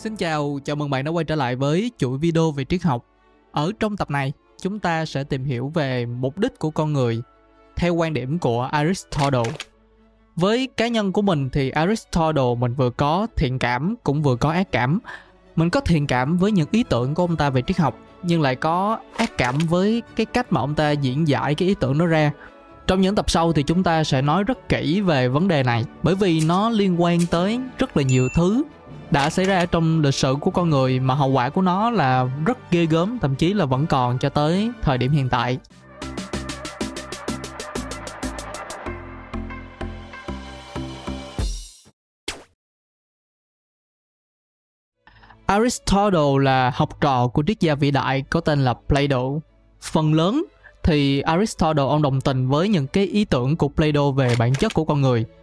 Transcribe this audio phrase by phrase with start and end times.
[0.00, 3.04] Xin chào, chào mừng bạn đã quay trở lại với chuỗi video về triết học.
[3.52, 7.22] Ở trong tập này, chúng ta sẽ tìm hiểu về mục đích của con người
[7.76, 9.52] theo quan điểm của Aristotle.
[10.36, 14.50] Với cá nhân của mình thì Aristotle mình vừa có thiện cảm cũng vừa có
[14.50, 14.98] ác cảm.
[15.56, 18.40] Mình có thiện cảm với những ý tưởng của ông ta về triết học nhưng
[18.42, 21.98] lại có ác cảm với cái cách mà ông ta diễn giải cái ý tưởng
[21.98, 22.32] đó ra.
[22.86, 25.84] Trong những tập sau thì chúng ta sẽ nói rất kỹ về vấn đề này
[26.02, 28.62] bởi vì nó liên quan tới rất là nhiều thứ
[29.10, 32.26] đã xảy ra trong lịch sử của con người mà hậu quả của nó là
[32.46, 35.58] rất ghê gớm, thậm chí là vẫn còn cho tới thời điểm hiện tại
[45.46, 49.22] Aristotle là học trò của triết gia vĩ đại có tên là Plato.
[49.80, 50.44] Phần lớn
[50.82, 54.74] thì Aristotle ông đồng tình với những cái ý tưởng của Plato về bản chất
[54.74, 55.24] của con người–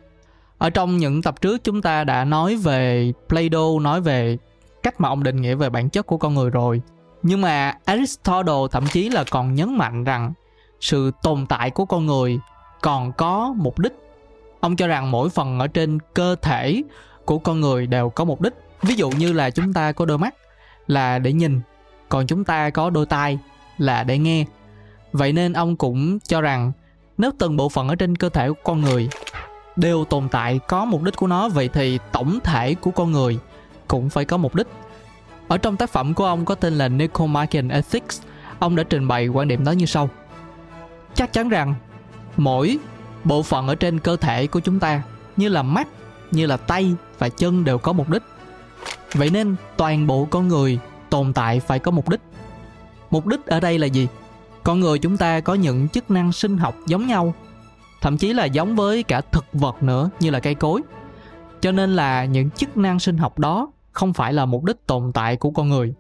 [0.57, 4.37] ở trong những tập trước chúng ta đã nói về Plato nói về
[4.83, 6.81] cách mà ông định nghĩa về bản chất của con người rồi.
[7.23, 10.33] Nhưng mà Aristotle thậm chí là còn nhấn mạnh rằng
[10.79, 12.39] sự tồn tại của con người
[12.81, 13.93] còn có mục đích.
[14.59, 16.83] Ông cho rằng mỗi phần ở trên cơ thể
[17.25, 18.53] của con người đều có mục đích.
[18.81, 20.35] Ví dụ như là chúng ta có đôi mắt
[20.87, 21.61] là để nhìn,
[22.09, 23.39] còn chúng ta có đôi tai
[23.77, 24.45] là để nghe.
[25.11, 26.71] Vậy nên ông cũng cho rằng
[27.17, 29.09] nếu từng bộ phận ở trên cơ thể của con người
[29.77, 33.39] đều tồn tại có mục đích của nó, vậy thì tổng thể của con người
[33.87, 34.67] cũng phải có mục đích.
[35.47, 38.21] Ở trong tác phẩm của ông có tên là Nicomachean Ethics
[38.59, 40.09] ông đã trình bày quan điểm đó như sau.
[41.15, 41.75] Chắc chắn rằng
[42.37, 42.77] mỗi
[43.23, 45.01] bộ phận ở trên cơ thể của chúng ta,
[45.37, 45.87] như là mắt,
[46.31, 48.23] như là tay và chân đều có mục đích.
[49.13, 52.21] Vậy nên toàn bộ con người tồn tại phải có mục đích.
[53.09, 54.07] Mục đích ở đây là gì?
[54.63, 57.33] Con người chúng ta có những chức năng sinh học giống nhau
[58.07, 60.81] thậm chí là giống với cả thực vật nữa, như là cây cối.
[61.61, 65.11] Cho nên là những chức năng sinh học đó không phải là mục đích tồn
[65.13, 65.93] tại của con người.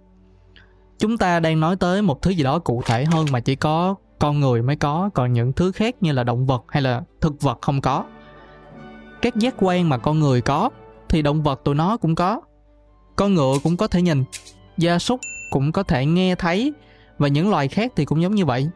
[0.99, 3.95] Chúng ta đang nói tới một thứ gì đó cụ thể hơn mà chỉ có
[4.19, 7.41] con người mới có, còn những thứ khác như là động vật hay là thực
[7.41, 8.03] vật không có.
[9.21, 10.69] Các giác quan mà con người có
[11.09, 12.41] thì động vật tụi nó cũng có,
[13.15, 14.23] con ngựa cũng có thể nhìn,
[14.77, 15.19] gia súc
[15.51, 16.73] cũng có thể nghe thấy
[17.17, 18.67] và những loài khác thì cũng giống như vậy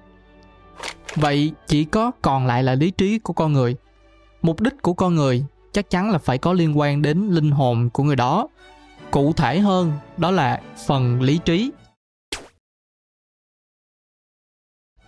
[1.16, 3.76] vậy chỉ có còn lại là lý trí của con người.
[4.42, 7.90] Mục đích của con người chắc chắn là phải có liên quan đến linh hồn
[7.94, 8.48] của người đó.
[9.12, 11.72] Cụ thể hơn, đó là phần lý trí.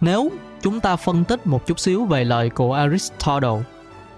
[0.01, 0.31] Nếu
[0.61, 3.63] chúng ta phân tích một chút xíu về lời của aristotle,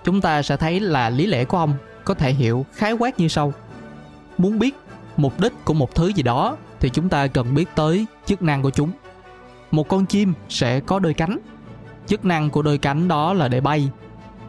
[0.03, 1.73] chúng ta sẽ thấy là lý lẽ của ông
[2.05, 3.53] có thể hiểu khái quát như sau.
[4.37, 4.75] Muốn biết
[5.17, 8.61] mục đích của một thứ gì đó thì chúng ta cần biết tới chức năng
[8.61, 8.91] của chúng.
[9.71, 11.37] Một con chim sẽ có đôi cánh
[12.07, 13.89] chức năng của đôi cánh đó là để bay.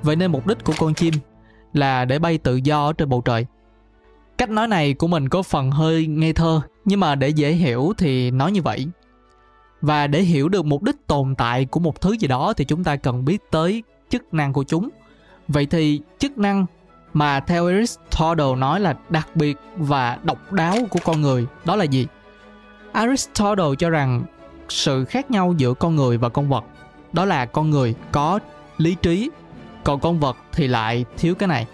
[0.02, 1.14] Vậy nên mục đích của con chim
[1.72, 3.46] là để bay tự do ở trên bầu trời.
[4.38, 7.92] Cách nói này của mình có phần hơi ngây thơ, nhưng mà để dễ hiểu
[7.98, 8.86] thì nói như vậy.
[9.80, 12.84] Và để hiểu được mục đích tồn tại của một thứ gì đó thì chúng
[12.84, 14.88] ta cần biết tới chức năng của chúng.
[15.48, 16.66] Vậy thì chức năng
[17.12, 21.84] mà theo aristotle nói là đặc biệt và độc đáo của con người, đó là
[21.84, 22.06] gì?
[22.92, 24.24] Aristotle cho rằng
[24.68, 26.64] sự khác nhau giữa con người và con vật
[27.12, 28.38] đó là con người có
[28.78, 29.30] lý trí,
[29.84, 31.66] còn con vật thì lại thiếu cái này.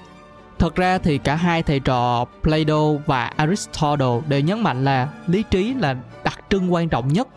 [0.59, 5.45] Thật ra thì cả hai thầy trò plato và aristotle đều nhấn mạnh là lý
[5.51, 7.29] trí là đặc trưng quan trọng nhất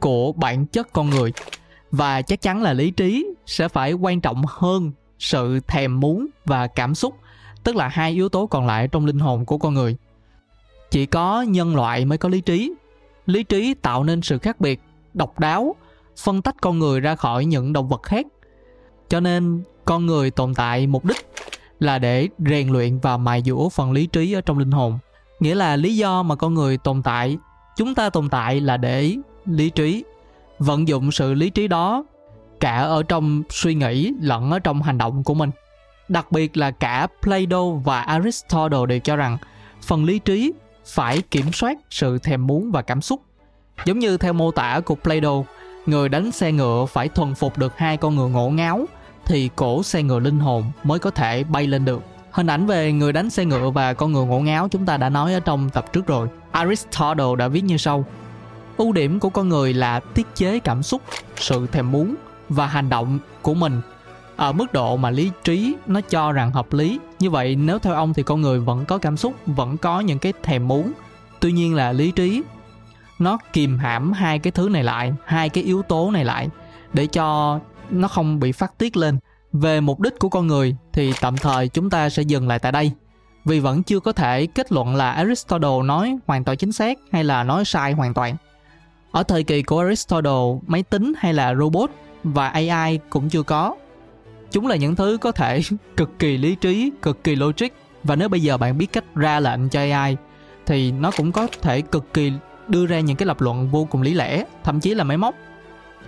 [0.00, 1.32] của bản chất con người,
[1.90, 6.66] và chắc chắn là lý trí sẽ phải quan trọng hơn sự thèm muốn và
[6.66, 7.16] cảm xúc,
[7.64, 9.96] tức là hai yếu tố còn lại trong linh hồn của con người.
[10.90, 12.72] Chỉ có nhân loại mới có lý trí.
[13.26, 14.80] Lý trí tạo nên sự khác biệt
[15.14, 15.74] độc đáo
[16.18, 18.26] phân tách con người ra khỏi những động vật khác.
[19.08, 21.30] Cho nên, con người tồn tại mục đích
[21.80, 24.98] là để rèn luyện và mài dũa phần lý trí ở trong linh hồn.
[25.40, 27.38] Nghĩa là lý do mà con người tồn tại,
[27.76, 30.04] chúng ta tồn tại là để lý trí,
[30.58, 32.04] vận dụng sự lý trí đó
[32.60, 35.50] cả ở trong suy nghĩ lẫn ở trong hành động của mình.
[36.08, 39.38] Đặc biệt là cả plato và aristotle đều cho rằng
[39.82, 40.52] phần lý trí
[40.86, 43.20] phải kiểm soát sự thèm muốn và cảm xúc.
[43.84, 45.42] Giống như theo mô tả của plato
[45.86, 48.86] người đánh xe ngựa phải thuần phục được hai con ngựa ngổ ngáo,
[49.24, 52.02] thì cổ xe ngựa linh hồn mới có thể bay lên được.
[52.30, 55.08] Hình ảnh về người đánh xe ngựa và con ngựa ngổ ngáo chúng ta đã
[55.08, 56.28] nói ở trong tập trước rồi.
[56.52, 58.04] Aristotle đã viết như sau.
[58.76, 61.02] Ưu điểm của con người là tiết chế cảm xúc,
[61.36, 62.14] sự thèm muốn
[62.48, 63.80] và hành động của mình.
[64.36, 67.94] Ở mức độ mà lý trí nó cho rằng hợp lý, như vậy nếu theo
[67.94, 70.92] ông thì con người vẫn có cảm xúc, vẫn có những cái thèm muốn.
[71.40, 72.42] Tuy nhiên là lý trí
[73.18, 76.48] nó kìm hãm hai cái thứ này lại hai cái yếu tố này lại
[76.92, 77.60] để cho
[77.90, 79.18] nó không bị phát tiết lên
[79.52, 82.72] về mục đích của con người thì tạm thời chúng ta sẽ dừng lại tại
[82.72, 82.92] đây
[83.46, 87.24] vì vẫn chưa có thể kết luận là Aristotle nói hoàn toàn chính xác hay
[87.24, 88.36] là nói sai hoàn toàn.
[89.10, 91.90] Ở thời kỳ của Aristotle, máy tính hay là robot
[92.24, 93.74] và AI cũng chưa có.
[94.50, 95.60] Chúng là những thứ có thể
[95.96, 97.68] cực kỳ lý trí, cực kỳ logic
[98.04, 100.16] và nếu bây giờ bạn biết cách ra lệnh cho AI
[100.66, 102.32] thì nó cũng có thể cực kỳ
[102.68, 105.34] đưa ra những cái lập luận vô cùng lý lẽ, thậm chí là máy móc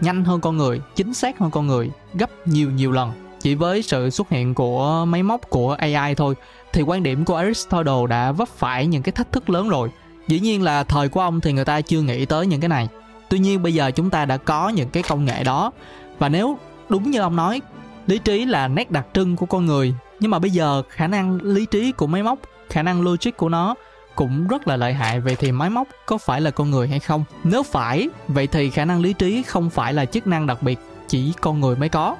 [0.01, 3.83] nhanh hơn con người, chính xác hơn con người gấp nhiều nhiều lần chỉ với
[3.83, 6.35] sự xuất hiện của máy móc của AI thôi
[6.73, 9.91] thì quan điểm của Aristotle đã vấp phải những cái thách thức lớn rồi.
[10.29, 12.89] Dĩ nhiên là thời của ông thì người ta chưa nghĩ tới những cái này.
[13.29, 15.73] Tuy nhiên bây giờ chúng ta đã có những cái công nghệ đó
[16.19, 16.59] và nếu
[16.89, 17.61] đúng như ông nói,
[18.07, 21.43] lý trí là nét đặc trưng của con người, nhưng mà bây giờ khả năng
[21.43, 22.39] lý trí của máy móc,
[22.69, 23.75] khả năng logic của nó
[24.19, 25.20] cũng rất là lợi hại.
[25.20, 27.25] Vậy thì máy móc có phải là con người hay không?
[27.44, 30.79] Nếu phải, vậy thì khả năng lý trí không phải là chức năng đặc biệt,
[31.09, 32.17] chỉ con người mới có.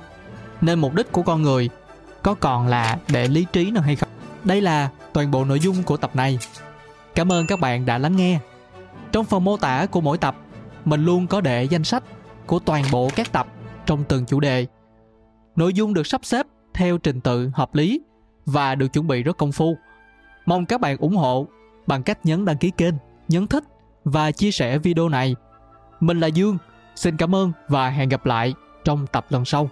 [0.61, 1.71] Nên mục đích của con người
[2.23, 4.09] có còn là để lý trí nữa hay không?
[4.45, 6.39] Đây là toàn bộ nội dung của tập này.
[7.15, 8.39] Cảm ơn các bạn đã lắng nghe.
[9.13, 10.37] Trong phần mô tả của mỗi tập,
[10.85, 12.03] mình luôn có để danh sách
[12.47, 13.47] của toàn bộ các tập
[13.87, 14.67] trong từng chủ đề.
[15.57, 18.01] Nội dung được sắp xếp theo trình tự hợp lý
[18.47, 19.77] và được chuẩn bị rất công phu.
[20.47, 21.47] Mong các bạn ủng hộ
[21.89, 22.95] bằng cách nhấn đăng ký kênh,
[23.29, 23.65] nhấn thích
[24.05, 25.37] và chia sẻ video này.
[26.01, 26.59] Mình là dương,
[26.95, 28.55] xin cảm ơn và hẹn gặp lại
[28.85, 29.71] trong tập lần sau.